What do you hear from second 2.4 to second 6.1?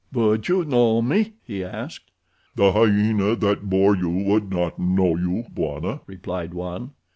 "The hyena that bore you would not know you, Bwana,"